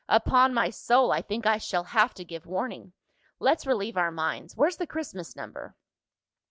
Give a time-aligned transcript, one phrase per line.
[0.09, 2.93] Upon my soul, I think I shall have to give warning!
[3.37, 4.55] Let's relieve our minds.
[4.57, 5.75] Where's the Christmas Number?"